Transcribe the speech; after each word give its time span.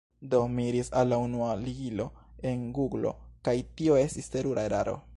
Do, 0.31 0.37
mi 0.53 0.63
iris 0.69 0.87
al 1.01 1.09
la 1.13 1.19
unua 1.25 1.51
ligilo 1.65 2.09
en 2.53 2.65
guglo 2.79 3.15
kaj 3.49 3.57
tio 3.81 4.03
estis 4.09 4.35
terura 4.37 4.71
eraro. 4.73 5.03